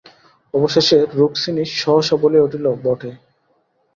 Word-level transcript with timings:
অবশেষে 0.53 0.97
রুক্মিণী 1.17 1.63
সহসা 1.73 2.15
বলিয়া 2.21 2.45
উঠিল, 2.45 2.65
বটে। 2.83 3.11